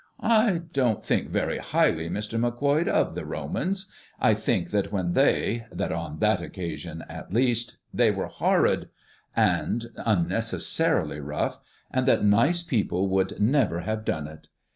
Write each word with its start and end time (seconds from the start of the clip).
"I 0.23 0.61
don't 0.73 1.03
think 1.03 1.29
very 1.29 1.59
highly, 1.59 2.09
Mr. 2.09 2.39
Macquoid, 2.39 2.87
of 2.87 3.13
the 3.13 3.23
Romans. 3.23 3.85
I 4.19 4.33
think 4.33 4.71
that 4.71 4.91
when 4.91 5.13
they 5.13 5.67
that 5.71 5.91
on 5.91 6.17
that 6.17 6.41
occasion 6.41 7.03
at 7.07 7.31
least 7.31 7.77
they 7.93 8.09
were 8.09 8.25
horrid, 8.25 8.89
and 9.35 9.83
and 9.83 9.91
unnecessarily 9.97 11.19
rough, 11.19 11.59
and 11.91 12.07
that 12.07 12.25
nice 12.25 12.63
people 12.63 13.09
would 13.09 13.39
never 13.39 13.81
have 13.81 14.03
done 14.03 14.25
it. 14.27 14.47